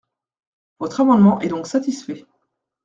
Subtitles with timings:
[0.79, 2.25] Votre amendement est donc satisfait.